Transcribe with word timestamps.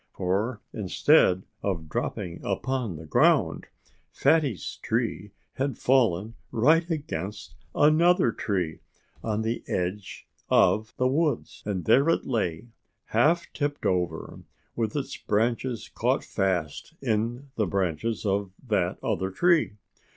For 0.13 0.61
instead 0.73 1.43
of 1.61 1.87
dropping 1.87 2.41
upon 2.43 2.95
the 2.95 3.05
ground, 3.05 3.67
Fatty's 4.11 4.77
tree 4.81 5.31
had 5.53 5.77
fallen 5.77 6.33
right 6.51 6.89
against 6.89 7.53
another 7.75 8.31
tree 8.31 8.79
on 9.23 9.43
the 9.43 9.63
edge 9.67 10.27
of 10.49 10.95
the 10.97 11.07
woods. 11.07 11.61
And 11.67 11.85
there 11.85 12.09
it 12.09 12.25
lay, 12.25 12.69
half 13.05 13.53
tipped 13.53 13.85
over, 13.85 14.39
with 14.75 14.95
its 14.95 15.15
branches 15.17 15.91
caught 15.93 16.23
fast 16.23 16.95
in 16.99 17.51
the 17.55 17.67
branches 17.67 18.25
of 18.25 18.53
that 18.69 18.97
other 19.03 19.29
tree. 19.29 19.75